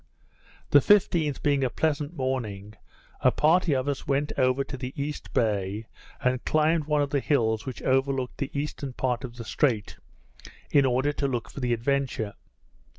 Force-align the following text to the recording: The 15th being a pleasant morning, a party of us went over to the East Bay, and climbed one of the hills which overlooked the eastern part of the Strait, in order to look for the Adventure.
The 0.71 0.79
15th 0.79 1.43
being 1.43 1.63
a 1.63 1.69
pleasant 1.69 2.15
morning, 2.17 2.73
a 3.19 3.29
party 3.29 3.75
of 3.75 3.87
us 3.87 4.07
went 4.07 4.31
over 4.35 4.63
to 4.63 4.75
the 4.75 4.93
East 4.99 5.31
Bay, 5.31 5.85
and 6.23 6.43
climbed 6.43 6.85
one 6.85 7.03
of 7.03 7.11
the 7.11 7.19
hills 7.19 7.67
which 7.67 7.83
overlooked 7.83 8.39
the 8.39 8.49
eastern 8.59 8.93
part 8.93 9.23
of 9.23 9.35
the 9.35 9.45
Strait, 9.45 9.97
in 10.71 10.85
order 10.87 11.13
to 11.13 11.27
look 11.27 11.51
for 11.51 11.59
the 11.59 11.71
Adventure. 11.71 12.33